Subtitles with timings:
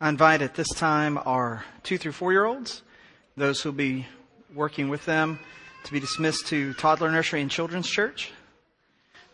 [0.00, 2.82] I invite at this time our two through four year olds,
[3.36, 4.06] those who'll be
[4.54, 5.40] working with them,
[5.82, 8.30] to be dismissed to toddler nursery and children's church.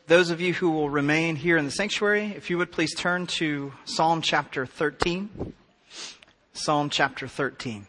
[0.07, 3.27] Those of you who will remain here in the sanctuary, if you would please turn
[3.27, 5.53] to Psalm chapter 13.
[6.55, 7.87] Psalm chapter 13.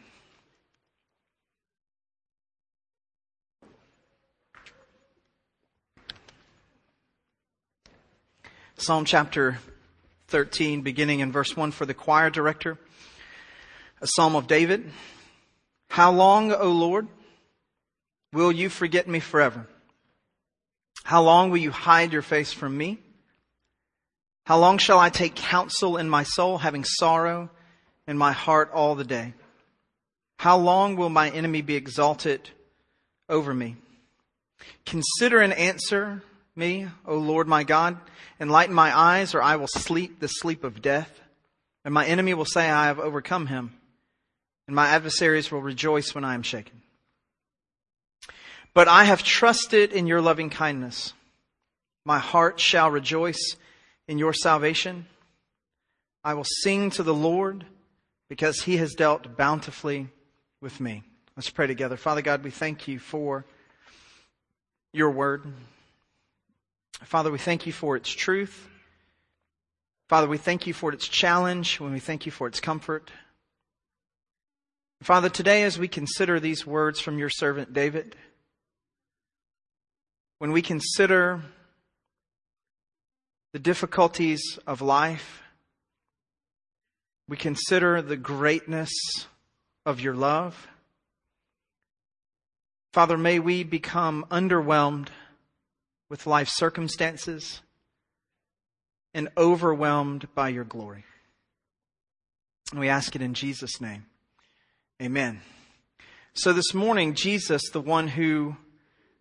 [8.78, 9.60] Psalm chapter
[10.36, 12.78] 13, beginning in verse 1 for the choir director,
[14.02, 14.92] a psalm of David.
[15.88, 17.08] How long, O Lord,
[18.34, 19.66] will you forget me forever?
[21.06, 22.98] How long will you hide your face from me?
[24.44, 27.50] How long shall I take counsel in my soul, having sorrow
[28.06, 29.36] in my heart all the day?
[30.38, 32.50] How long will my enemy be exalted
[33.30, 33.78] over me?
[34.86, 36.24] Consider and answer
[36.56, 37.98] me, O Lord my God.
[38.40, 41.22] Enlighten my eyes, or I will sleep the sleep of death.
[41.84, 43.74] And my enemy will say, I have overcome him.
[44.68, 46.82] And my adversaries will rejoice when I am shaken.
[48.74, 51.14] But I have trusted in your loving kindness.
[52.06, 53.56] My heart shall rejoice
[54.08, 55.06] in your salvation.
[56.24, 57.66] I will sing to the Lord
[58.30, 60.10] because he has dealt bountifully
[60.62, 61.04] with me.
[61.38, 61.98] Let's pray together.
[61.98, 63.46] Father God, we thank you for
[64.94, 65.46] your word.
[67.04, 68.68] Father, we thank you for its truth.
[70.08, 73.12] Father, we thank you for its challenge, when we thank you for its comfort.
[75.02, 78.16] Father, today as we consider these words from your servant David,
[80.40, 81.42] when we consider
[83.54, 85.42] the difficulties of life,
[87.28, 88.92] we consider the greatness
[89.86, 90.68] of your love.
[92.94, 95.10] Father, may we become underwhelmed
[96.10, 97.62] with life circumstances
[99.14, 101.06] and overwhelmed by your glory.
[102.72, 104.06] And we ask it in Jesus' name.
[105.02, 105.42] Amen.
[106.34, 108.58] So this morning, Jesus, the one who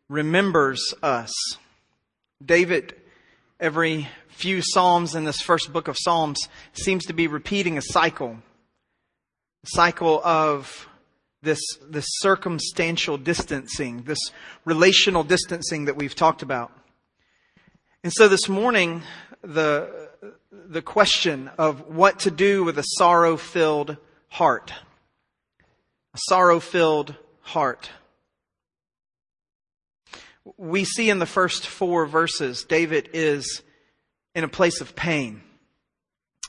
[0.09, 1.33] remembers us,
[2.45, 2.95] David,
[3.61, 8.39] every few Psalms in this first book of Psalms, seems to be repeating a cycle.
[9.65, 10.89] A cycle of
[11.45, 14.19] this, this circumstantial distancing, this
[14.65, 16.73] relational distancing that we've talked about.
[18.03, 19.03] And so this morning,
[19.43, 20.11] the,
[20.51, 23.97] the question of what to do with a sorrow filled
[24.29, 24.73] heart.
[26.15, 27.91] A sorrow filled heart.
[30.57, 33.63] We see in the first four verses, David is
[34.35, 35.43] in a place of pain.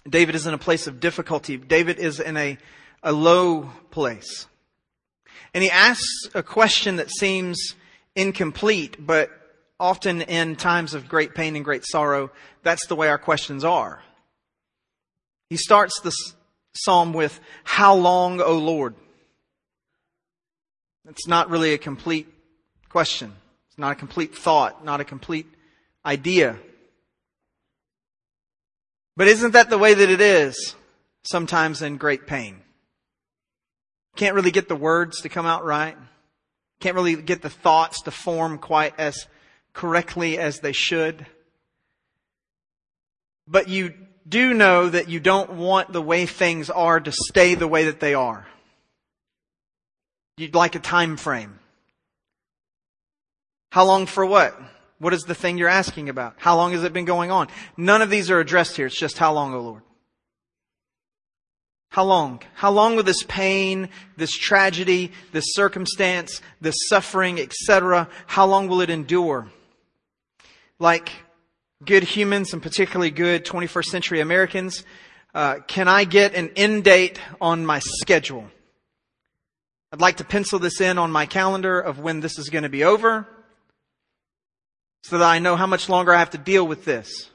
[0.08, 1.58] David is in a place of difficulty.
[1.58, 2.58] David is in a,
[3.02, 4.48] a low place.
[5.54, 7.76] And he asks a question that seems
[8.16, 9.32] incomplete, but
[9.80, 12.32] often in times of great pain and great sorrow,
[12.64, 14.02] that's the way our questions are.
[15.50, 16.16] He starts this
[16.74, 18.96] psalm with, How long, O Lord?
[21.08, 22.28] It's not really a complete
[22.90, 23.34] question.
[23.70, 25.46] It's not a complete thought, not a complete
[26.06, 26.58] idea.
[29.18, 30.76] But isn't that the way that it is
[31.24, 32.62] sometimes in great pain?
[34.16, 35.98] Can't really get the words to come out right.
[36.80, 39.28] Can't really get the thoughts to form quite as
[39.74, 41.26] correctly as they should.
[43.48, 43.94] But you
[44.28, 48.00] do know that you don't want the way things are to stay the way that
[48.00, 48.48] they are.
[50.38, 51.60] You'd like a time frame.
[53.72, 54.60] How long for what?
[55.00, 56.36] What is the thing you're asking about?
[56.38, 57.48] How long has it been going on?
[57.78, 58.88] None of these are addressed here.
[58.88, 59.84] It's just how long, O Lord?
[61.96, 62.42] How long?
[62.56, 68.82] How long will this pain, this tragedy, this circumstance, this suffering, etc., how long will
[68.82, 69.48] it endure?
[70.78, 71.10] Like
[71.86, 74.84] good humans and particularly good 21st century Americans,
[75.34, 78.50] uh, can I get an end date on my schedule?
[79.94, 82.70] I'd like to pencil this in on my calendar of when this is going to
[82.70, 83.26] be over
[85.04, 87.30] so that I know how much longer I have to deal with this.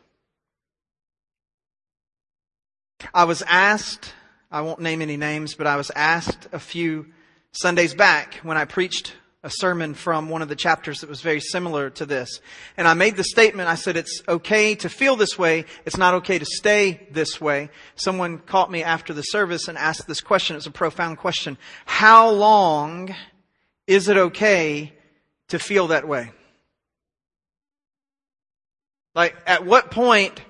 [3.14, 4.12] I was asked
[4.50, 7.06] I won't name any names, but I was asked a few
[7.52, 11.40] Sundays back when I preached a sermon from one of the chapters that was very
[11.40, 12.40] similar to this.
[12.76, 15.64] And I made the statement, I said, it's okay to feel this way.
[15.86, 17.70] It's not okay to stay this way.
[17.94, 20.56] Someone caught me after the service and asked this question.
[20.56, 21.56] It's a profound question.
[21.86, 23.14] How long
[23.86, 24.92] is it okay
[25.48, 26.32] to feel that way?
[29.14, 30.40] Like, at what point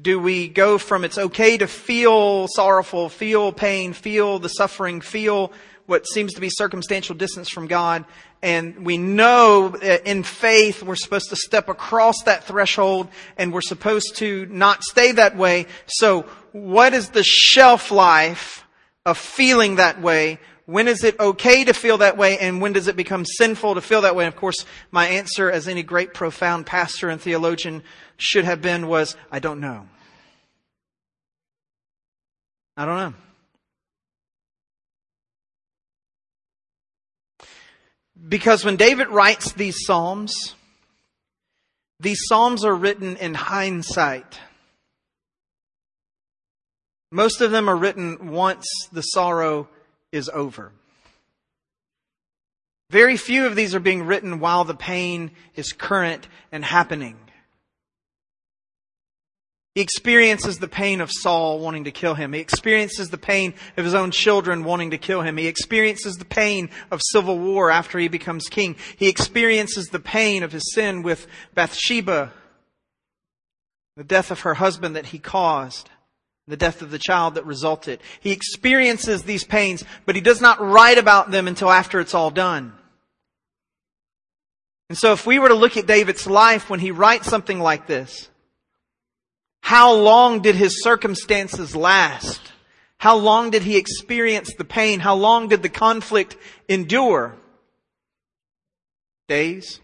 [0.00, 5.52] Do we go from it's okay to feel sorrowful, feel pain, feel the suffering, feel
[5.86, 8.04] what seems to be circumstantial distance from God,
[8.42, 13.08] and we know in faith we're supposed to step across that threshold
[13.38, 15.66] and we're supposed to not stay that way.
[15.86, 16.22] So
[16.52, 18.66] what is the shelf life
[19.06, 20.38] of feeling that way?
[20.66, 23.80] When is it okay to feel that way and when does it become sinful to
[23.80, 24.24] feel that way?
[24.24, 27.84] And of course, my answer as any great profound pastor and theologian
[28.16, 29.86] should have been was, I don't know.
[32.76, 33.14] I don't know.
[38.28, 40.54] Because when David writes these Psalms,
[42.00, 44.40] these Psalms are written in hindsight.
[47.12, 49.68] Most of them are written once the sorrow
[50.16, 50.72] is over.
[52.90, 57.16] Very few of these are being written while the pain is current and happening.
[59.74, 62.32] He experiences the pain of Saul wanting to kill him.
[62.32, 65.36] He experiences the pain of his own children wanting to kill him.
[65.36, 68.76] He experiences the pain of civil war after he becomes king.
[68.96, 72.32] He experiences the pain of his sin with Bathsheba,
[73.98, 75.90] the death of her husband that he caused,
[76.48, 78.00] the death of the child that resulted.
[78.20, 82.30] He experiences these pains, but he does not write about them until after it's all
[82.30, 82.72] done.
[84.88, 87.86] And so if we were to look at David's life when he writes something like
[87.86, 88.28] this,
[89.60, 92.40] how long did his circumstances last?
[92.98, 95.00] How long did he experience the pain?
[95.00, 96.36] How long did the conflict
[96.68, 97.34] endure?
[99.28, 99.80] Days?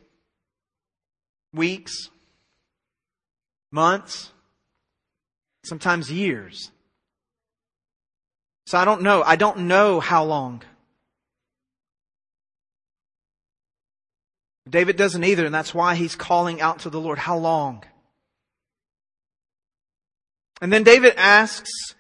[1.53, 2.09] Weeks?
[3.73, 4.32] Months?
[5.65, 6.71] Sometimes years.
[8.67, 9.23] So I don't know.
[9.23, 10.63] I don't know how long.
[14.69, 17.19] David doesn't either, and that's why he's calling out to the Lord.
[17.19, 17.85] How long?
[20.61, 21.95] And then David asks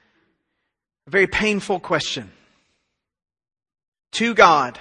[1.06, 2.30] a very painful question
[4.12, 4.78] to God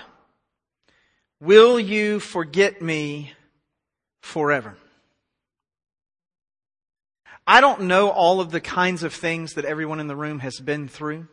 [1.42, 3.34] Will you forget me
[4.22, 4.78] forever?
[7.52, 10.58] I don't know all of the kinds of things that everyone in the room has
[10.62, 11.28] been through.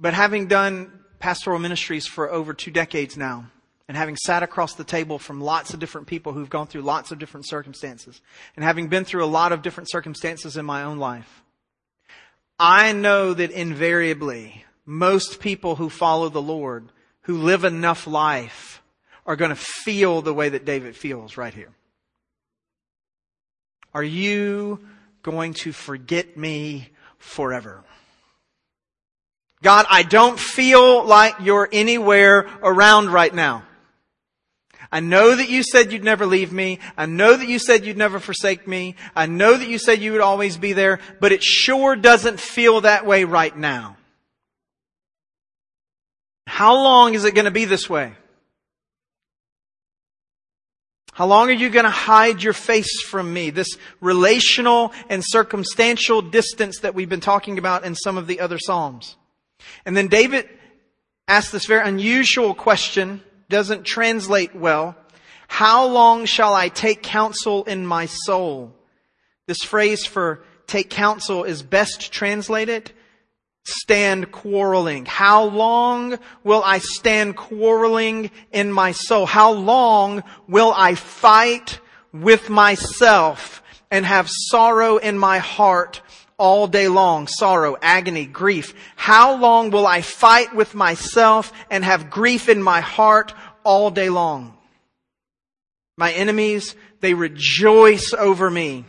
[0.00, 3.52] But having done pastoral ministries for over two decades now,
[3.86, 7.12] and having sat across the table from lots of different people who've gone through lots
[7.12, 8.20] of different circumstances,
[8.56, 11.44] and having been through a lot of different circumstances in my own life,
[12.58, 16.88] I know that invariably most people who follow the Lord,
[17.22, 18.82] who live enough life,
[19.24, 21.70] are going to feel the way that David feels right here.
[23.94, 24.80] Are you
[25.22, 27.82] going to forget me forever?
[29.62, 33.64] God, I don't feel like you're anywhere around right now.
[34.90, 36.78] I know that you said you'd never leave me.
[36.96, 38.94] I know that you said you'd never forsake me.
[39.14, 42.80] I know that you said you would always be there, but it sure doesn't feel
[42.82, 43.96] that way right now.
[46.46, 48.14] How long is it going to be this way?
[51.18, 53.50] How long are you going to hide your face from me?
[53.50, 58.56] This relational and circumstantial distance that we've been talking about in some of the other
[58.56, 59.16] Psalms.
[59.84, 60.48] And then David
[61.26, 64.96] asks this very unusual question doesn't translate well.
[65.48, 68.72] How long shall I take counsel in my soul?
[69.48, 72.92] This phrase for take counsel is best translated
[73.68, 75.04] stand quarreling.
[75.04, 79.26] How long will I stand quarreling in my soul?
[79.26, 81.80] How long will I fight
[82.12, 86.00] with myself and have sorrow in my heart
[86.38, 87.26] all day long?
[87.26, 88.74] Sorrow, agony, grief.
[88.96, 94.08] How long will I fight with myself and have grief in my heart all day
[94.08, 94.56] long?
[95.98, 98.84] My enemies, they rejoice over me.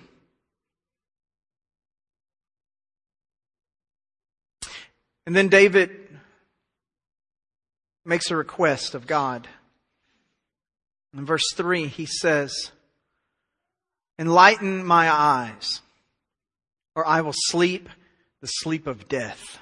[5.29, 5.91] And then David
[8.03, 9.48] makes a request of God.
[11.15, 12.71] In verse 3, he says,
[14.17, 15.81] Enlighten my eyes,
[16.95, 17.89] or I will sleep
[18.41, 19.59] the sleep of death.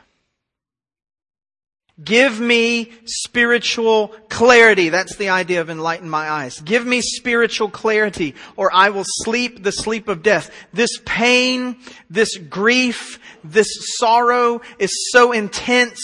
[2.03, 4.89] Give me spiritual clarity.
[4.89, 6.61] That's the idea of enlighten my eyes.
[6.61, 10.51] Give me spiritual clarity or I will sleep the sleep of death.
[10.73, 11.77] This pain,
[12.07, 15.99] this grief, this sorrow is so intense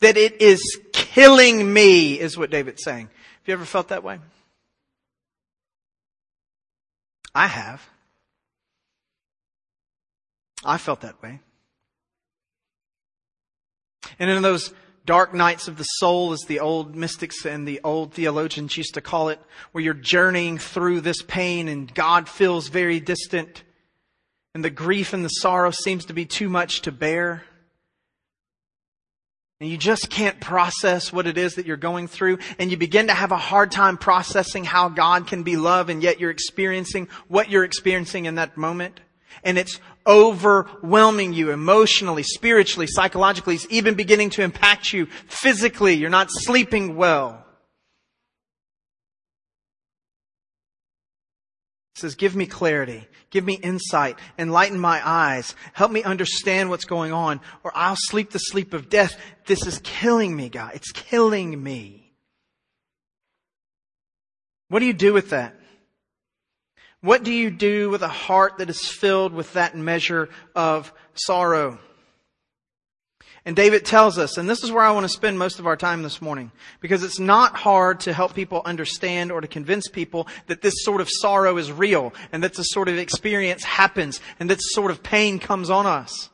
[0.00, 3.08] that it is killing me is what David's saying.
[3.08, 4.20] Have you ever felt that way?
[7.34, 7.86] I have.
[10.64, 11.40] I felt that way.
[14.18, 14.72] And in those
[15.08, 19.00] dark nights of the soul, as the old mystics and the old theologians used to
[19.00, 19.40] call it,
[19.72, 23.64] where you're journeying through this pain and God feels very distant.
[24.54, 27.42] and the grief and the sorrow seems to be too much to bear.
[29.60, 32.38] And you just can't process what it is that you're going through.
[32.58, 36.02] And you begin to have a hard time processing how God can be love and
[36.02, 39.00] yet you're experiencing what you're experiencing in that moment.
[39.42, 43.56] And it's overwhelming you emotionally, spiritually, psychologically.
[43.56, 45.94] It's even beginning to impact you physically.
[45.94, 47.44] You're not sleeping well.
[51.98, 57.12] says, give me clarity, give me insight, enlighten my eyes, help me understand what's going
[57.12, 59.20] on, or I'll sleep the sleep of death.
[59.46, 60.72] This is killing me, God.
[60.74, 62.12] It's killing me.
[64.68, 65.54] What do you do with that?
[67.00, 71.78] What do you do with a heart that is filled with that measure of sorrow?
[73.44, 75.76] And David tells us, and this is where I want to spend most of our
[75.76, 76.50] time this morning,
[76.80, 81.00] because it's not hard to help people understand or to convince people that this sort
[81.00, 84.90] of sorrow is real and that this sort of experience happens and that this sort
[84.90, 86.28] of pain comes on us.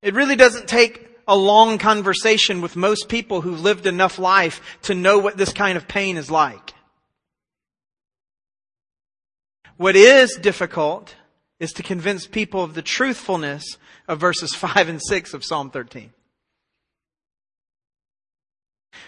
[0.00, 4.94] It really doesn't take a long conversation with most people who've lived enough life to
[4.94, 6.71] know what this kind of pain is like.
[9.76, 11.14] What is difficult
[11.58, 16.12] is to convince people of the truthfulness of verses 5 and 6 of Psalm 13.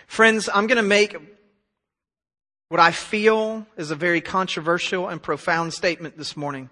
[0.06, 1.16] Friends, I'm going to make
[2.68, 6.70] what I feel is a very controversial and profound statement this morning.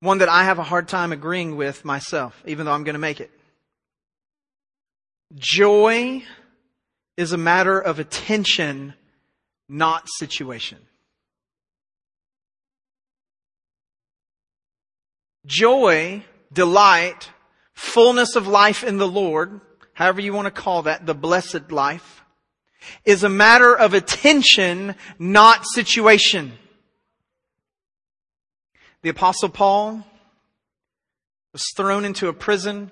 [0.00, 3.00] One that I have a hard time agreeing with myself, even though I'm going to
[3.00, 3.30] make it.
[5.34, 6.22] Joy
[7.16, 8.94] is a matter of attention,
[9.68, 10.78] not situation.
[15.46, 17.30] Joy delight,
[17.74, 19.60] fullness of life in the Lord,
[19.92, 22.24] however you want to call that, the blessed life,
[23.04, 26.52] is a matter of attention, not situation.
[29.02, 30.06] The apostle Paul
[31.52, 32.90] was thrown into a prison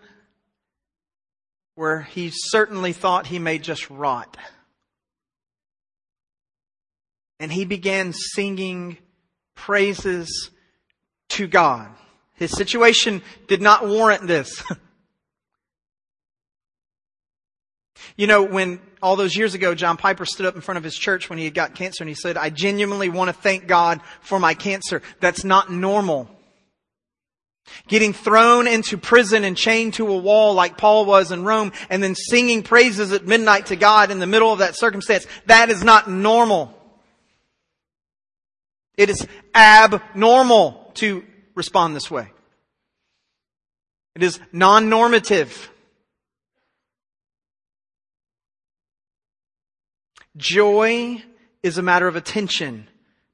[1.74, 4.36] where he certainly thought he may just rot.
[7.40, 8.98] And he began singing
[9.54, 10.50] praises
[11.30, 11.88] to God.
[12.42, 14.64] His situation did not warrant this.
[18.16, 20.96] you know, when all those years ago, John Piper stood up in front of his
[20.96, 24.00] church when he had got cancer and he said, I genuinely want to thank God
[24.20, 25.02] for my cancer.
[25.20, 26.28] That's not normal.
[27.86, 32.02] Getting thrown into prison and chained to a wall like Paul was in Rome and
[32.02, 35.84] then singing praises at midnight to God in the middle of that circumstance, that is
[35.84, 36.76] not normal.
[38.96, 41.22] It is abnormal to
[41.54, 42.30] respond this way.
[44.14, 45.70] It is non-normative.
[50.36, 51.22] Joy
[51.62, 52.88] is a matter of attention,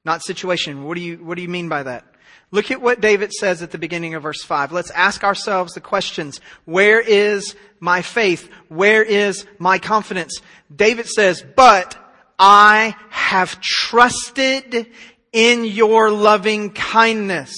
[0.05, 0.83] not situation.
[0.83, 2.05] What do you, what do you mean by that?
[2.51, 4.71] Look at what David says at the beginning of verse 5.
[4.71, 6.41] Let's ask ourselves the questions.
[6.65, 8.49] Where is my faith?
[8.69, 10.41] Where is my confidence?
[10.75, 11.95] David says, but
[12.39, 14.87] I have trusted
[15.31, 17.53] in your loving kindness.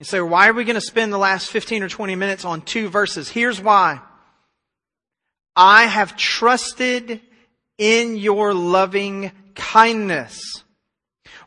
[0.00, 2.62] You say, why are we going to spend the last 15 or 20 minutes on
[2.62, 3.28] two verses?
[3.28, 4.00] Here's why.
[5.54, 7.20] I have trusted
[7.76, 10.64] in your loving kindness.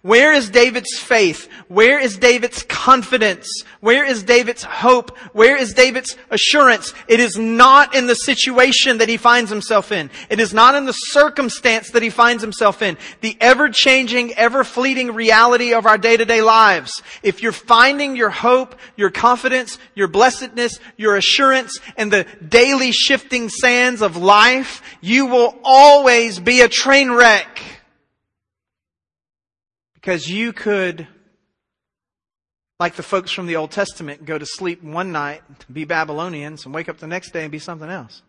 [0.04, 1.48] Where is David's faith?
[1.70, 3.48] Where is David's confidence?
[3.80, 5.18] Where is David's hope?
[5.32, 6.94] Where is David's assurance?
[7.08, 10.10] It is not in the situation that he finds himself in.
[10.30, 12.98] It is not in the circumstance that he finds himself in.
[13.22, 17.02] The ever-changing, ever-fleeting reality of our day-to-day lives.
[17.24, 23.48] If you're finding your hope, your confidence, your blessedness, your assurance in the daily shifting
[23.48, 27.62] sands of life, you will always be a train wreck.
[30.04, 31.08] Because you could,
[32.78, 36.76] like the folks from the Old Testament, go to sleep one night, be Babylonians, and
[36.76, 38.22] wake up the next day and be something else.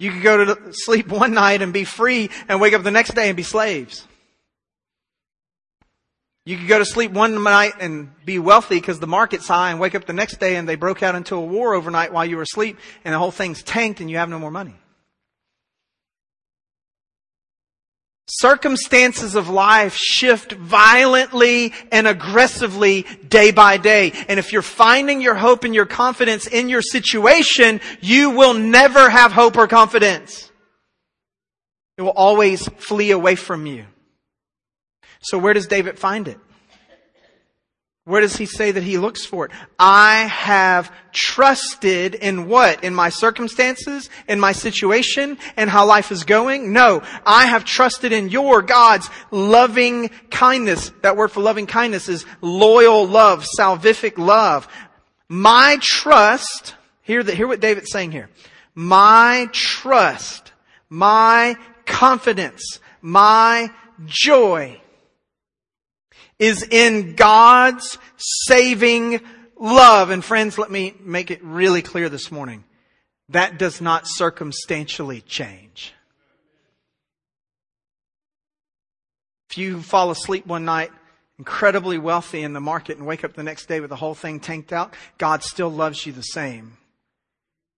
[0.00, 3.14] You could go to sleep one night and be free and wake up the next
[3.14, 4.04] day and be slaves.
[6.44, 9.78] You could go to sleep one night and be wealthy because the market's high and
[9.78, 12.34] wake up the next day and they broke out into a war overnight while you
[12.34, 14.74] were asleep and the whole thing's tanked and you have no more money.
[18.28, 24.12] Circumstances of life shift violently and aggressively day by day.
[24.28, 29.10] And if you're finding your hope and your confidence in your situation, you will never
[29.10, 30.50] have hope or confidence.
[31.98, 33.86] It will always flee away from you.
[35.20, 36.38] So where does David find it?
[38.04, 39.52] Where does he say that he looks for it?
[39.78, 42.82] I have trusted in what?
[42.82, 44.10] In my circumstances?
[44.26, 45.38] In my situation?
[45.56, 46.72] And how life is going?
[46.72, 47.02] No.
[47.24, 50.90] I have trusted in your God's loving kindness.
[51.02, 54.66] That word for loving kindness is loyal love, salvific love.
[55.28, 58.28] My trust, hear that, hear what David's saying here.
[58.74, 60.50] My trust,
[60.88, 61.56] my
[61.86, 63.70] confidence, my
[64.06, 64.81] joy
[66.42, 69.20] is in God's saving
[69.60, 70.10] love.
[70.10, 72.64] And friends, let me make it really clear this morning.
[73.28, 75.94] That does not circumstantially change.
[79.50, 80.90] If you fall asleep one night
[81.38, 84.40] incredibly wealthy in the market and wake up the next day with the whole thing
[84.40, 86.76] tanked out, God still loves you the same.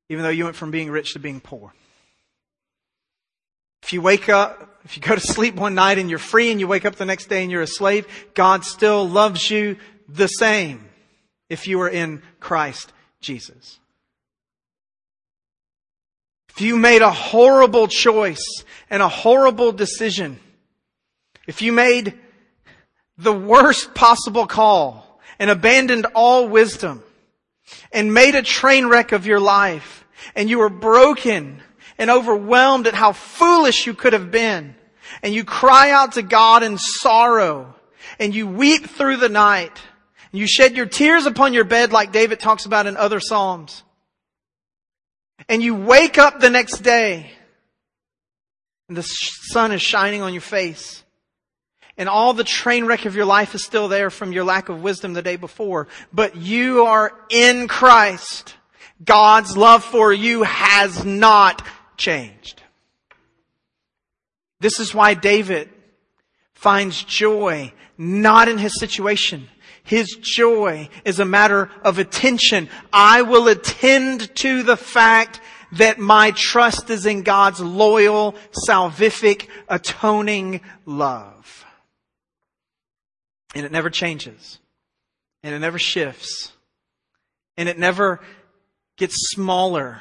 [0.08, 1.74] Even though you went from being rich to being poor.
[3.84, 6.58] If you wake up, if you go to sleep one night and you're free and
[6.58, 9.76] you wake up the next day and you're a slave, God still loves you
[10.08, 10.88] the same
[11.50, 13.78] if you are in Christ Jesus.
[16.48, 20.40] If you made a horrible choice and a horrible decision,
[21.46, 22.18] if you made
[23.18, 27.02] the worst possible call and abandoned all wisdom
[27.92, 31.60] and made a train wreck of your life and you were broken
[31.98, 34.74] and overwhelmed at how foolish you could have been.
[35.22, 37.74] And you cry out to God in sorrow
[38.18, 39.80] and you weep through the night.
[40.32, 43.82] And you shed your tears upon your bed like David talks about in other Psalms.
[45.48, 47.30] And you wake up the next day
[48.88, 51.02] and the sun is shining on your face.
[51.96, 54.82] And all the train wreck of your life is still there from your lack of
[54.82, 55.86] wisdom the day before.
[56.12, 58.54] But you are in Christ.
[59.02, 62.62] God's love for you has not changed.
[64.60, 65.70] This is why David
[66.54, 69.48] finds joy not in his situation.
[69.82, 72.68] His joy is a matter of attention.
[72.92, 75.40] I will attend to the fact
[75.72, 78.34] that my trust is in God's loyal,
[78.66, 81.66] salvific, atoning love.
[83.54, 84.58] And it never changes.
[85.42, 86.52] And it never shifts.
[87.56, 88.20] And it never
[88.96, 90.00] gets smaller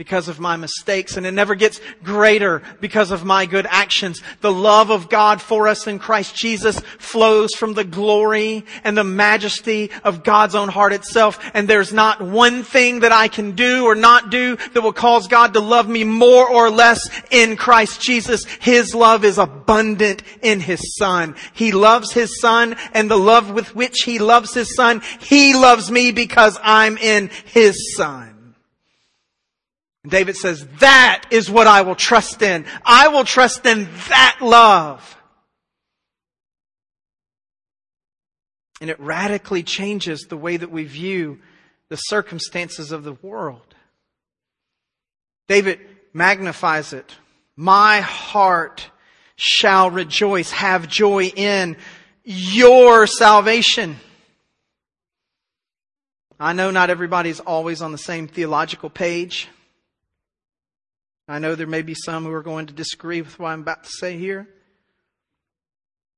[0.00, 4.22] because of my mistakes and it never gets greater because of my good actions.
[4.40, 9.04] The love of God for us in Christ Jesus flows from the glory and the
[9.04, 11.38] majesty of God's own heart itself.
[11.52, 15.28] And there's not one thing that I can do or not do that will cause
[15.28, 18.46] God to love me more or less in Christ Jesus.
[18.46, 21.36] His love is abundant in His Son.
[21.52, 25.90] He loves His Son and the love with which He loves His Son, He loves
[25.90, 28.29] me because I'm in His Son.
[30.06, 32.64] David says, that is what I will trust in.
[32.84, 35.16] I will trust in that love.
[38.80, 41.38] And it radically changes the way that we view
[41.90, 43.74] the circumstances of the world.
[45.48, 45.80] David
[46.14, 47.14] magnifies it.
[47.56, 48.90] My heart
[49.36, 51.76] shall rejoice, have joy in
[52.24, 53.96] your salvation.
[56.38, 59.48] I know not everybody's always on the same theological page.
[61.30, 63.84] I know there may be some who are going to disagree with what I'm about
[63.84, 64.48] to say here.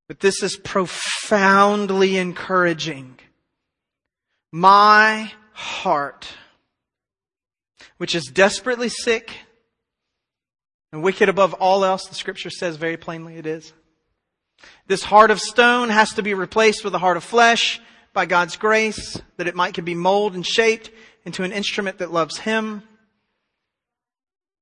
[0.08, 3.18] But this is profoundly encouraging.
[4.50, 6.28] My heart,
[7.98, 9.32] which is desperately sick
[10.92, 13.74] and wicked above all else, the scripture says very plainly it is.
[14.86, 17.80] This heart of stone has to be replaced with a heart of flesh
[18.14, 20.90] by God's grace, that it might can be molded and shaped
[21.26, 22.82] into an instrument that loves Him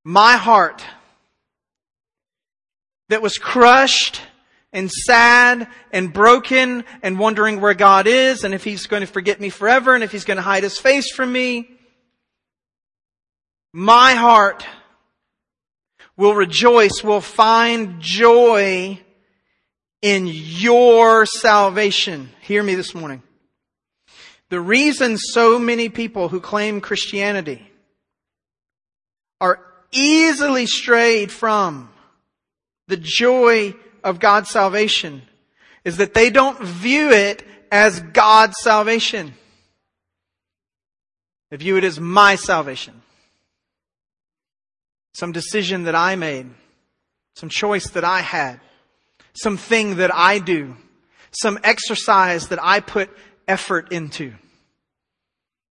[0.05, 0.85] my heart
[3.09, 4.21] that was crushed
[4.73, 9.41] and sad and broken and wondering where God is and if He's going to forget
[9.41, 11.69] me forever and if He's going to hide His face from me.
[13.73, 14.67] My heart
[16.17, 19.01] will rejoice, will find joy
[20.03, 22.31] in your salvation.
[22.41, 23.23] Hear me this morning.
[24.51, 27.71] The reason so many people who claim Christianity
[29.41, 31.91] are easily strayed from
[32.89, 35.23] the joy of God's salvation
[35.85, 39.35] is that they don't view it as God's salvation.
[41.51, 43.03] They view it as my salvation.
[45.15, 46.49] Some decision that I made,
[47.35, 48.61] some choice that I had,
[49.33, 50.77] Some thing that I do,
[51.31, 53.11] some exercise that I put
[53.47, 54.33] effort into.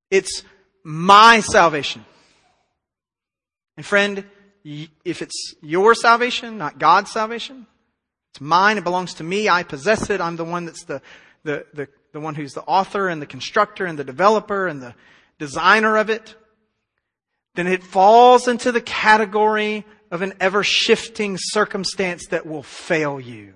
[0.09, 0.43] It's
[0.83, 2.05] my salvation.
[3.79, 4.25] And friend,
[4.65, 7.65] if it's your salvation, not God's salvation,
[8.31, 11.01] it's mine, it belongs to me, I possess it, I'm the one that's the,
[11.45, 14.95] the, the the one who's the author and the constructor and the developer and the
[15.37, 16.35] designer of it,
[17.55, 23.53] then it falls into the category of an ever shifting circumstance that will fail you.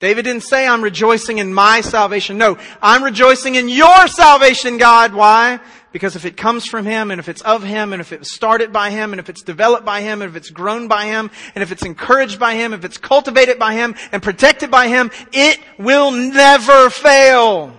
[0.00, 2.36] David didn't say, I'm rejoicing in my salvation.
[2.36, 5.14] No, I'm rejoicing in your salvation, God.
[5.14, 5.60] Why?
[5.92, 8.34] Because if it comes from Him, and if it's of Him, and if it was
[8.34, 11.30] started by Him, and if it's developed by Him, and if it's grown by Him,
[11.54, 15.12] and if it's encouraged by Him, if it's cultivated by Him, and protected by Him,
[15.32, 17.72] it will never fail.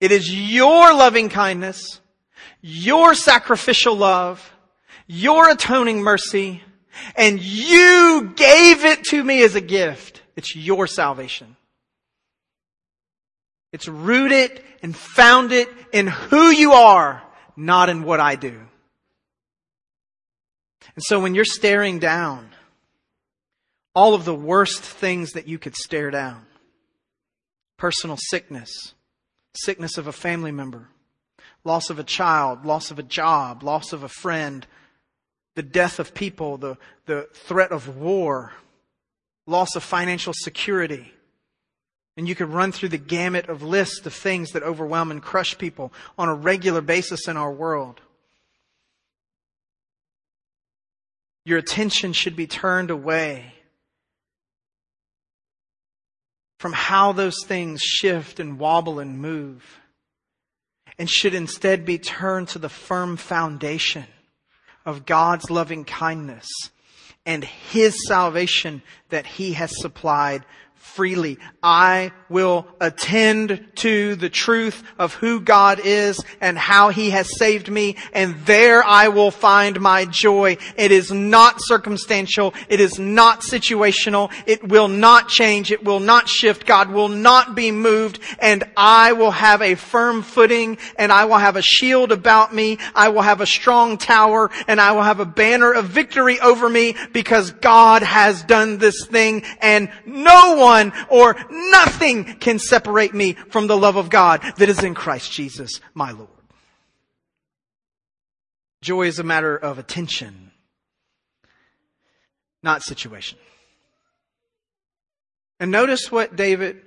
[0.00, 2.00] It is your loving kindness,
[2.62, 4.54] your sacrificial love,
[5.06, 6.62] your atoning mercy,
[7.16, 10.22] and you gave it to me as a gift.
[10.36, 11.56] It's your salvation.
[13.72, 17.22] It's rooted and founded in who you are,
[17.56, 18.60] not in what I do.
[20.94, 22.50] And so when you're staring down
[23.94, 26.46] all of the worst things that you could stare down,
[27.76, 28.70] personal sickness,
[29.54, 30.88] sickness of a family member,
[31.64, 34.66] loss of a child, loss of a job, loss of a friend,
[35.56, 38.52] the death of people, the, the threat of war,
[39.46, 41.12] loss of financial security.
[42.16, 45.56] And you could run through the gamut of lists of things that overwhelm and crush
[45.58, 48.00] people on a regular basis in our world.
[51.44, 53.54] Your attention should be turned away
[56.58, 59.80] from how those things shift and wobble and move
[60.98, 64.04] and should instead be turned to the firm foundation
[64.84, 66.46] of God's loving kindness
[67.26, 70.44] and His salvation that He has supplied
[70.80, 71.38] freely.
[71.62, 77.70] I will attend to the truth of who God is and how He has saved
[77.70, 80.56] me, and there I will find my joy.
[80.76, 82.54] It is not circumstantial.
[82.68, 84.32] It is not situational.
[84.46, 85.70] It will not change.
[85.70, 86.66] It will not shift.
[86.66, 91.38] God will not be moved, and I will have a firm footing, and I will
[91.38, 92.78] have a shield about me.
[92.94, 96.68] I will have a strong tower, and I will have a banner of victory over
[96.68, 103.14] me because God has done this thing, and no one one or nothing can separate
[103.14, 106.28] me from the love of God that is in Christ Jesus, my Lord.
[108.82, 110.52] Joy is a matter of attention,
[112.62, 113.38] not situation.
[115.58, 116.80] And notice what David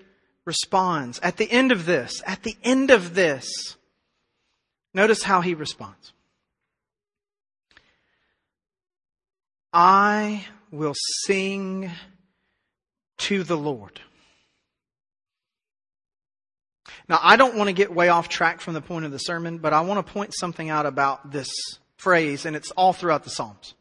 [0.45, 2.23] responds at the end of this.
[2.25, 3.45] At the end of this,
[4.93, 6.13] notice how he responds.
[9.71, 11.91] I will sing
[13.23, 13.99] to the Lord.
[17.09, 19.57] Now, I don't want to get way off track from the point of the sermon,
[19.57, 21.49] but I want to point something out about this
[21.97, 23.73] phrase, and it's all throughout the Psalms.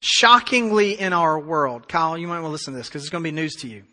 [0.00, 3.22] Shockingly in our world, Kyle, you might want to listen to this because it's going
[3.22, 3.84] to be news to you.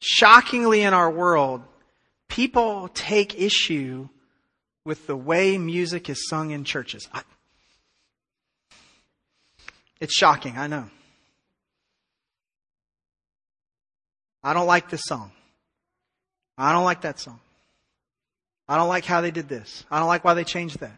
[0.00, 1.62] Shockingly in our world,
[2.28, 4.08] people take issue
[4.84, 7.08] with the way music is sung in churches.
[7.12, 7.22] I,
[10.00, 10.90] it's shocking, I know.
[14.42, 15.32] I don't like this song.
[16.56, 17.40] I don't like that song.
[18.68, 19.84] I don't like how they did this.
[19.90, 20.96] I don't like why they changed that.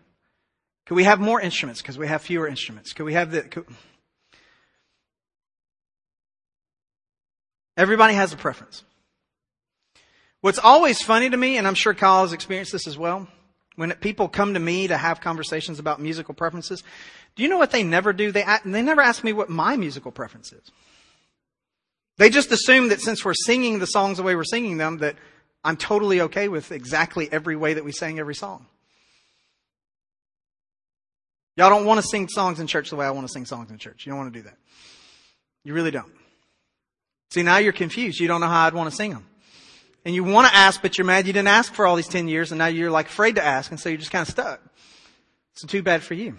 [0.86, 2.92] Could we have more instruments because we have fewer instruments?
[2.92, 3.42] Could we have the.
[3.42, 3.66] Could...
[7.76, 8.84] Everybody has a preference.
[10.40, 13.28] What's always funny to me, and I'm sure Kyle has experienced this as well,
[13.78, 16.82] when people come to me to have conversations about musical preferences,
[17.36, 18.32] do you know what they never do?
[18.32, 20.64] They, they never ask me what my musical preference is.
[22.16, 25.14] They just assume that since we're singing the songs the way we're singing them, that
[25.62, 28.66] I'm totally okay with exactly every way that we sang every song.
[31.56, 33.70] Y'all don't want to sing songs in church the way I want to sing songs
[33.70, 34.06] in church.
[34.06, 34.56] You don't want to do that.
[35.62, 36.12] You really don't.
[37.30, 38.18] See, now you're confused.
[38.18, 39.24] You don't know how I'd want to sing them.
[40.08, 42.28] And you want to ask, but you're mad you didn't ask for all these 10
[42.28, 44.58] years, and now you're like afraid to ask, and so you're just kind of stuck.
[45.52, 46.38] It's too bad for you.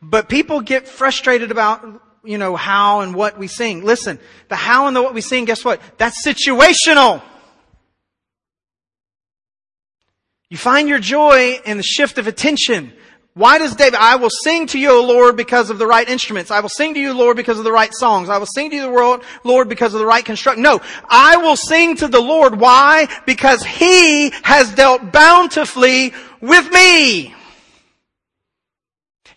[0.00, 1.84] But people get frustrated about,
[2.24, 3.84] you know, how and what we sing.
[3.84, 5.82] Listen, the how and the what we sing, guess what?
[5.98, 7.20] That's situational.
[10.48, 12.94] You find your joy in the shift of attention.
[13.38, 16.50] Why does David, I will sing to you, O Lord, because of the right instruments.
[16.50, 18.28] I will sing to you, Lord, because of the right songs.
[18.28, 20.58] I will sing to you, the world, Lord, because of the right construct.
[20.58, 22.58] No, I will sing to the Lord.
[22.58, 23.06] Why?
[23.26, 27.32] Because He has dealt bountifully with me.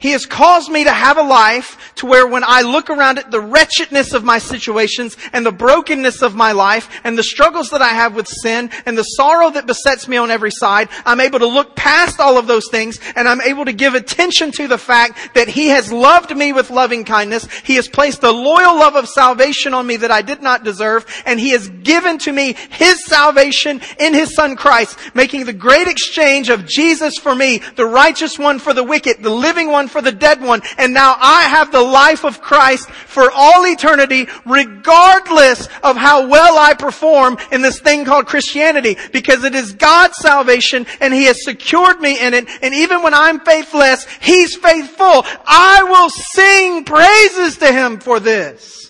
[0.02, 3.30] He has caused me to have a life to where when I look around at
[3.30, 7.84] the wretchedness of my situations and the brokenness of my life and the struggles that
[7.84, 11.38] I have with sin and the sorrow that besets me on every side, I'm able
[11.38, 14.80] to look past all of those things and I'm able to give attention to the
[14.80, 17.48] fact that He has loved me with loving kindness.
[17.62, 21.06] He has placed a loyal love of salvation on me that I did not deserve
[21.28, 25.88] and He has given to me His salvation in His Son Christ, making the great
[25.88, 30.02] exchange of Jesus for me, the righteous one for the wicked, the living one for
[30.02, 35.68] the dead one, and now I have the life of Christ for all eternity, regardless
[35.84, 40.88] of how well I perform in this thing called Christianity, because it is God's salvation
[41.00, 45.26] and He has secured me in it, and even when I'm faithless, He's faithful.
[45.46, 48.82] I will sing praises to Him for this.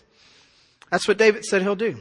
[0.92, 1.98] That's what David said he'll do.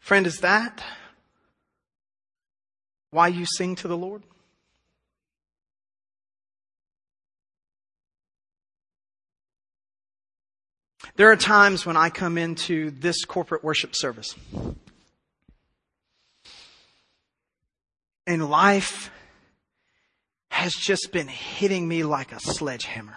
[0.00, 0.82] Friend, is that
[3.10, 4.22] why you sing to the Lord?
[11.16, 14.34] There are times when I come into this corporate worship service
[18.28, 19.10] and life
[20.50, 23.16] has just been hitting me like a sledgehammer.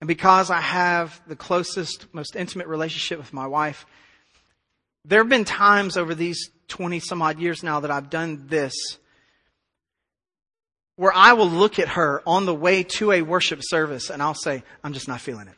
[0.00, 3.86] And because I have the closest, most intimate relationship with my wife,
[5.06, 8.74] there have been times over these 20 some odd years now that I've done this
[10.96, 14.34] where I will look at her on the way to a worship service and I'll
[14.34, 15.54] say, I'm just not feeling it.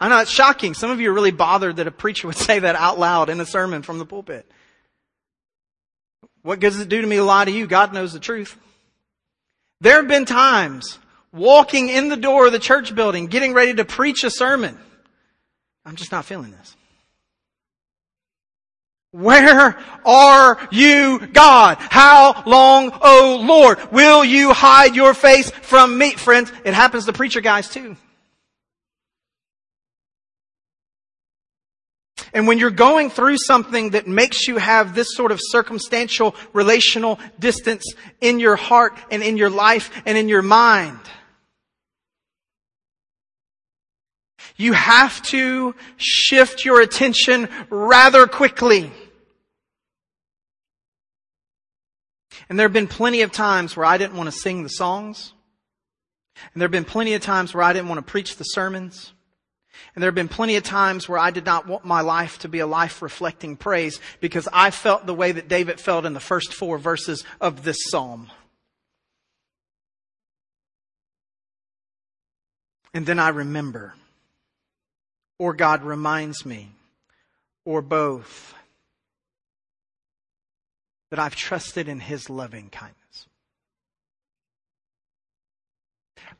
[0.00, 0.74] I know it's shocking.
[0.74, 3.40] Some of you are really bothered that a preacher would say that out loud in
[3.40, 4.50] a sermon from the pulpit.
[6.42, 7.66] What good does it do to me to lie to you?
[7.66, 8.56] God knows the truth.
[9.80, 10.98] There have been times
[11.32, 14.78] walking in the door of the church building, getting ready to preach a sermon.
[15.84, 16.75] I'm just not feeling this.
[19.16, 21.78] Where are you, God?
[21.80, 26.10] How long, oh Lord, will you hide your face from me?
[26.10, 27.96] Friends, it happens to preacher guys too.
[32.34, 37.18] And when you're going through something that makes you have this sort of circumstantial relational
[37.38, 37.86] distance
[38.20, 41.00] in your heart and in your life and in your mind,
[44.58, 48.92] you have to shift your attention rather quickly.
[52.48, 55.32] And there have been plenty of times where I didn't want to sing the songs.
[56.52, 59.12] And there have been plenty of times where I didn't want to preach the sermons.
[59.94, 62.48] And there have been plenty of times where I did not want my life to
[62.48, 66.20] be a life reflecting praise because I felt the way that David felt in the
[66.20, 68.30] first four verses of this psalm.
[72.92, 73.94] And then I remember,
[75.38, 76.70] or God reminds me,
[77.64, 78.54] or both
[81.10, 83.26] that I've trusted in His loving kindness.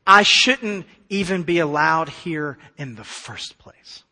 [0.05, 4.03] I shouldn't even be allowed here in the first place.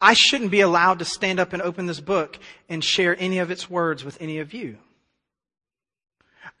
[0.00, 3.50] I shouldn't be allowed to stand up and open this book and share any of
[3.50, 4.78] its words with any of you.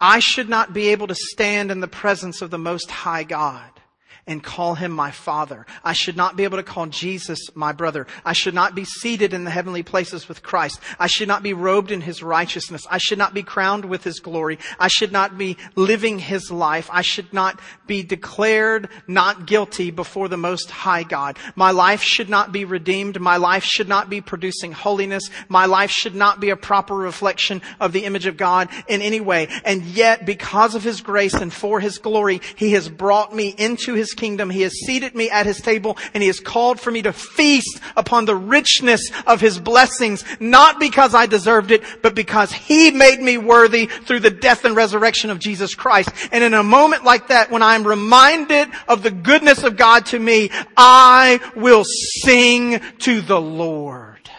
[0.00, 3.79] I should not be able to stand in the presence of the Most High God
[4.26, 5.66] and call him my father.
[5.84, 8.06] I should not be able to call Jesus my brother.
[8.24, 10.80] I should not be seated in the heavenly places with Christ.
[10.98, 12.86] I should not be robed in his righteousness.
[12.90, 14.58] I should not be crowned with his glory.
[14.78, 16.88] I should not be living his life.
[16.92, 21.38] I should not be declared not guilty before the most high God.
[21.56, 23.20] My life should not be redeemed.
[23.20, 25.28] My life should not be producing holiness.
[25.48, 29.20] My life should not be a proper reflection of the image of God in any
[29.20, 29.48] way.
[29.64, 33.94] And yet, because of his grace and for his glory, he has brought me into
[33.94, 34.50] his kingdom.
[34.50, 37.80] He has seated me at his table and he has called for me to feast
[37.96, 43.20] upon the richness of his blessings, not because I deserved it, but because he made
[43.20, 46.10] me worthy through the death and resurrection of Jesus Christ.
[46.32, 50.18] And in a moment like that, when I'm reminded of the goodness of God to
[50.18, 54.30] me, I will sing to the Lord.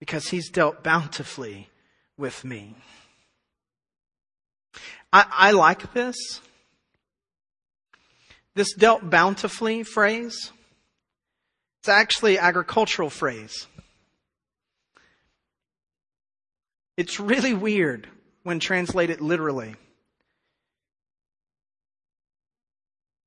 [0.00, 1.70] Because he's dealt bountifully
[2.16, 2.74] with me.
[5.12, 6.40] I, I like this
[8.54, 10.52] this dealt bountifully phrase,
[11.80, 13.66] it's actually agricultural phrase.
[16.96, 18.08] It's really weird
[18.44, 19.74] when translated literally.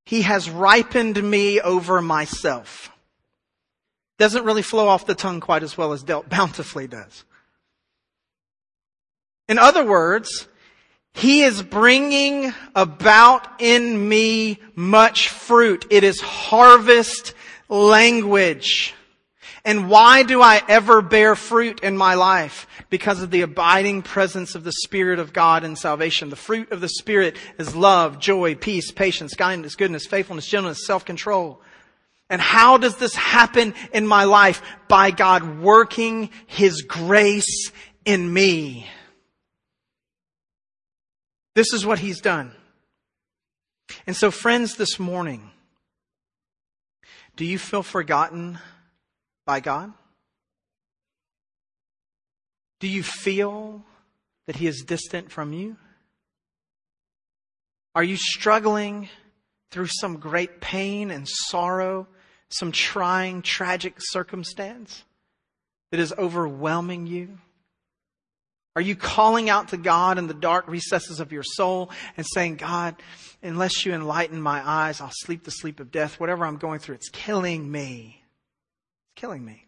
[0.06, 2.90] He has ripened me over myself.
[4.18, 7.26] Doesn't really flow off the tongue quite as well as dealt bountifully does.
[9.50, 10.48] In other words,
[11.18, 15.88] he is bringing about in me much fruit.
[15.90, 17.34] It is harvest
[17.70, 18.94] language.
[19.66, 22.68] And why do I ever bear fruit in my life?
[22.92, 26.30] Because of the abiding presence of the Spirit of God in salvation.
[26.30, 31.60] The fruit of the Spirit is love, joy, peace, patience, kindness, goodness, faithfulness, gentleness, self-control.
[32.30, 34.62] And how does this happen in my life?
[34.88, 37.72] By God working His grace
[38.06, 38.88] in me.
[41.58, 42.52] This is what He's done.
[44.06, 45.50] And so friends, this morning,
[47.36, 48.60] do you feel forgotten
[49.44, 49.92] by God?
[52.80, 53.82] Do you feel
[54.46, 55.78] that He is distant from you?
[57.96, 59.10] Are you struggling
[59.72, 62.06] through some great pain and sorrow,
[62.50, 65.04] some trying, tragic circumstance
[65.90, 67.40] that is overwhelming you?
[68.78, 72.58] Are you calling out to God in the dark recesses of your soul and saying,
[72.58, 72.96] God,
[73.42, 76.20] unless you enlighten my eyes, I'll sleep the sleep of death.
[76.20, 78.22] Whatever I'm going through, it's killing me.
[78.22, 79.66] It's killing me.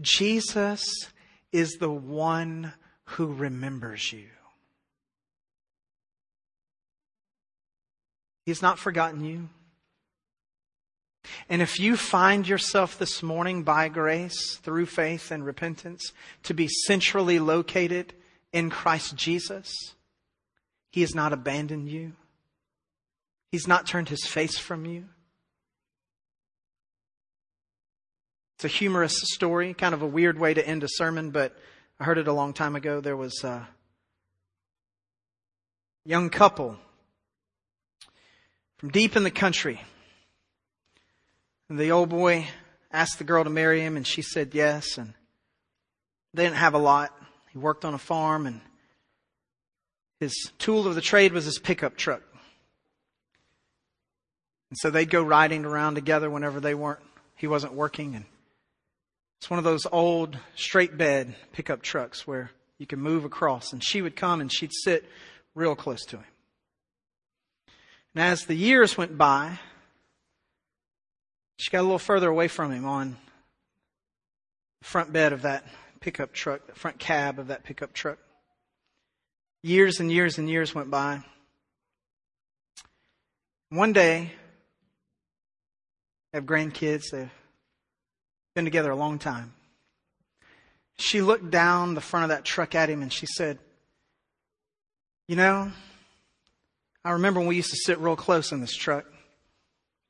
[0.00, 0.82] Jesus
[1.52, 2.72] is the one
[3.04, 4.28] who remembers you.
[8.46, 9.50] He's not forgotten you.
[11.48, 16.12] And if you find yourself this morning by grace, through faith and repentance,
[16.44, 18.14] to be centrally located
[18.52, 19.72] in Christ Jesus,
[20.90, 22.12] He has not abandoned you.
[23.52, 25.04] He's not turned His face from you.
[28.56, 31.56] It's a humorous story, kind of a weird way to end a sermon, but
[31.98, 33.00] I heard it a long time ago.
[33.00, 33.68] There was a
[36.04, 36.76] young couple
[38.78, 39.80] from deep in the country
[41.70, 42.48] and the old boy
[42.92, 44.98] asked the girl to marry him, and she said yes.
[44.98, 45.14] And
[46.34, 47.16] they didn't have a lot.
[47.52, 48.60] He worked on a farm, and
[50.18, 52.22] his tool of the trade was his pickup truck.
[54.70, 57.00] And so they'd go riding around together whenever they weren't,
[57.36, 58.16] he wasn't working.
[58.16, 58.24] And
[59.38, 63.72] it's one of those old straight bed pickup trucks where you can move across.
[63.72, 65.04] And she would come and she'd sit
[65.54, 66.24] real close to him.
[68.14, 69.60] And as the years went by,
[71.60, 73.18] she got a little further away from him on
[74.80, 75.62] the front bed of that
[76.00, 78.18] pickup truck, the front cab of that pickup truck.
[79.62, 81.20] Years and years and years went by.
[83.68, 84.32] One day,
[86.32, 87.10] have grandkids.
[87.10, 87.28] They've
[88.54, 89.52] been together a long time.
[90.98, 93.58] She looked down the front of that truck at him and she said,
[95.28, 95.70] You know,
[97.04, 99.04] I remember when we used to sit real close in this truck.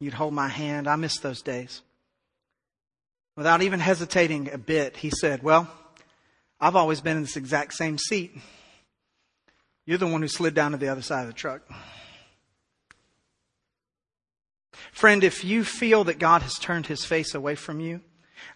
[0.01, 0.89] You'd hold my hand.
[0.89, 1.83] I miss those days.
[3.37, 5.71] Without even hesitating a bit, he said, Well,
[6.59, 8.37] I've always been in this exact same seat.
[9.87, 11.63] You're the one who slid down to the other side of the truck.
[14.93, 18.01] Friend, if you feel that God has turned his face away from you,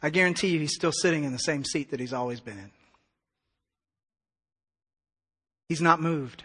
[0.02, 2.70] I guarantee you he's still sitting in the same seat that he's always been in.
[5.68, 6.44] He's not moved.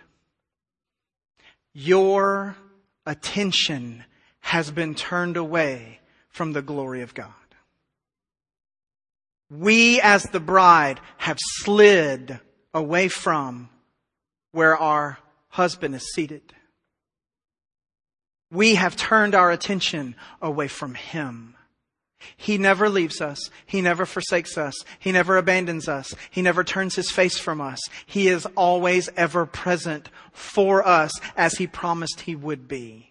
[1.73, 2.55] Your
[3.05, 4.03] attention
[4.41, 5.99] has been turned away
[6.29, 7.33] from the glory of God.
[9.49, 12.39] We as the bride have slid
[12.73, 13.69] away from
[14.51, 15.17] where our
[15.49, 16.53] husband is seated.
[18.51, 21.55] We have turned our attention away from him.
[22.35, 23.49] He never leaves us.
[23.65, 24.73] He never forsakes us.
[24.99, 26.13] He never abandons us.
[26.29, 27.79] He never turns his face from us.
[28.05, 33.08] He is always ever present for us as he promised he would be.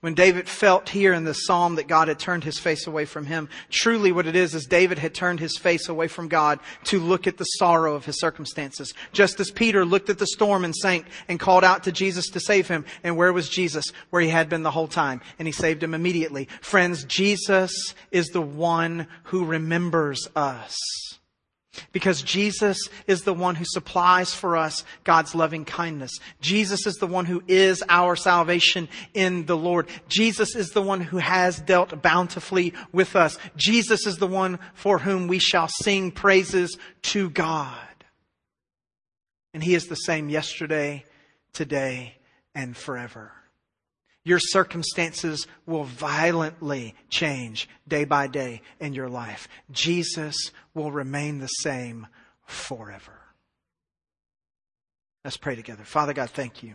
[0.00, 3.26] When David felt here in the psalm that God had turned his face away from
[3.26, 6.98] him, truly what it is is David had turned his face away from God to
[6.98, 8.94] look at the sorrow of his circumstances.
[9.12, 12.40] Just as Peter looked at the storm and sank and called out to Jesus to
[12.40, 12.86] save him.
[13.04, 13.84] And where was Jesus?
[14.08, 15.20] Where he had been the whole time.
[15.38, 16.48] And he saved him immediately.
[16.62, 20.78] Friends, Jesus is the one who remembers us.
[21.92, 26.18] Because Jesus is the one who supplies for us God's loving kindness.
[26.40, 29.88] Jesus is the one who is our salvation in the Lord.
[30.08, 33.38] Jesus is the one who has dealt bountifully with us.
[33.56, 37.76] Jesus is the one for whom we shall sing praises to God.
[39.54, 41.04] And He is the same yesterday,
[41.52, 42.16] today,
[42.54, 43.32] and forever.
[44.24, 49.48] Your circumstances will violently change day by day in your life.
[49.70, 50.36] Jesus
[50.74, 52.06] will remain the same
[52.44, 53.18] forever.
[55.24, 55.84] Let's pray together.
[55.84, 56.74] Father God, thank you.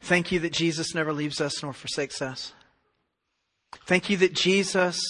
[0.00, 2.52] Thank you that Jesus never leaves us nor forsakes us.
[3.86, 5.00] Thank you that Jesus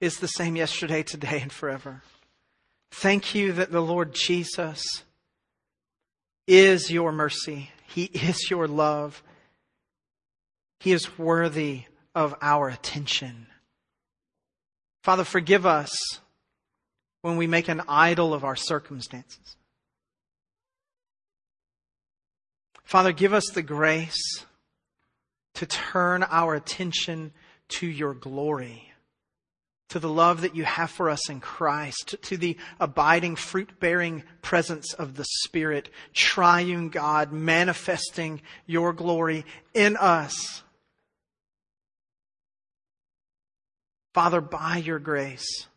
[0.00, 2.02] is the same yesterday, today, and forever.
[2.90, 4.84] Thank you that the Lord Jesus
[6.46, 7.70] is your mercy.
[7.86, 9.22] He is your love.
[10.80, 13.46] He is worthy of our attention.
[15.02, 15.90] Father, forgive us
[17.22, 19.56] when we make an idol of our circumstances.
[22.84, 24.46] Father, give us the grace
[25.54, 27.32] to turn our attention
[27.68, 28.92] to your glory,
[29.90, 34.22] to the love that you have for us in Christ, to the abiding, fruit bearing
[34.40, 40.62] presence of the Spirit, triune God manifesting your glory in us.
[44.18, 45.68] Father, by your grace,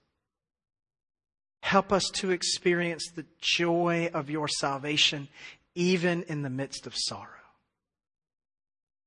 [1.62, 5.28] help us to experience the joy of your salvation
[5.76, 7.28] even in the midst of sorrow.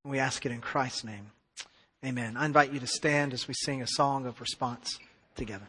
[0.04, 1.32] We ask it in Christ's name.
[2.06, 2.36] Amen.
[2.36, 5.00] I invite you to stand as we sing a song of response
[5.34, 5.66] together.